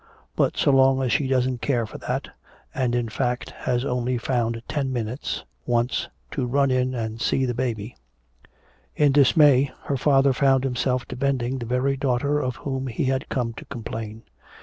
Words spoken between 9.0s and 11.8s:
dismay her father found himself defending the